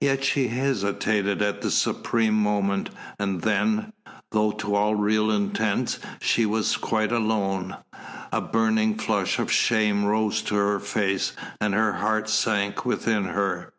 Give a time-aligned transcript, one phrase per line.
[0.00, 3.92] Yet she hesitated at the supreme moment, and then,
[4.32, 7.76] though to all real intents she was quite alone,
[8.32, 13.74] a burning flush of shame rose to her face, and her heart sank within her.